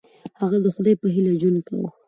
[0.41, 1.89] هغه د خدای په هیله ژوند کاوه.